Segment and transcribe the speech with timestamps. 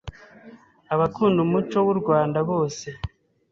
[0.93, 2.87] abakunda umuco w’u Rwanda bose.